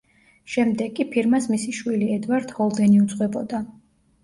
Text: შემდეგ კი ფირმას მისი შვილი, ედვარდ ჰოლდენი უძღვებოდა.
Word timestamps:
შემდეგ 0.53 0.95
კი 0.99 1.05
ფირმას 1.11 1.49
მისი 1.57 1.77
შვილი, 1.81 2.09
ედვარდ 2.17 2.57
ჰოლდენი 2.59 3.01
უძღვებოდა. 3.05 3.65